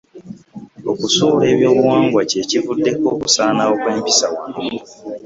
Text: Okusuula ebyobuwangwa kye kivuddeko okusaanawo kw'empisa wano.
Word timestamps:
Okusuula 0.91 1.43
ebyobuwangwa 1.53 2.21
kye 2.29 2.41
kivuddeko 2.49 3.05
okusaanawo 3.15 3.73
kw'empisa 3.81 4.27
wano. 4.35 4.61